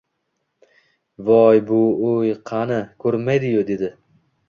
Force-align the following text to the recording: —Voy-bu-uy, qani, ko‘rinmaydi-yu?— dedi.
—Voy-bu-uy, 1.27 2.35
qani, 2.51 2.83
ko‘rinmaydi-yu?— 3.07 3.65
dedi. 3.73 3.97